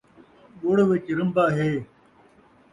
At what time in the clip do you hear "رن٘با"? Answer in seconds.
1.17-1.45